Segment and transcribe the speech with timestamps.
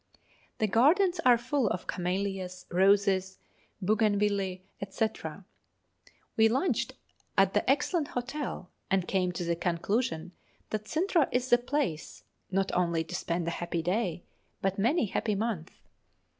[0.57, 3.37] The gardens are full of camellias, roses,
[3.83, 5.07] bougainvillea, &c.
[6.35, 6.93] We lunched
[7.37, 10.31] at the excellent hotel, and came to the conclusion
[10.71, 14.23] that Cintra is the place, not only 'to spend a happy day,'
[14.59, 15.73] but many happy months.